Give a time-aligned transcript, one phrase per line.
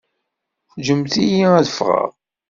[0.79, 2.11] Ǧǧemt-iyi ad ffɣeɣ!